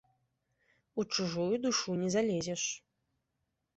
У 0.99 1.05
чужую 1.17 1.55
душу 1.65 1.89
не 2.03 2.09
залезеш. 2.17 2.63